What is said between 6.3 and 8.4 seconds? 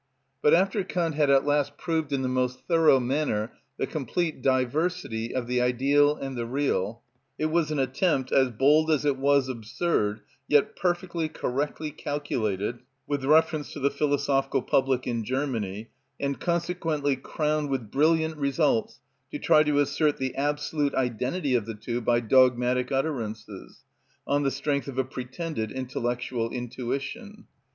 the real, it was an attempt,